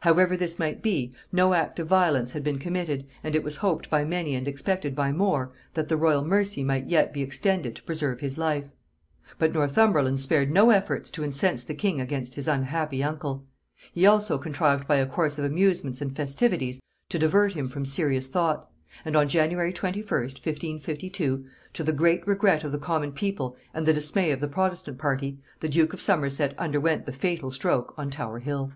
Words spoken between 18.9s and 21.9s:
and on January 21st 1552, to the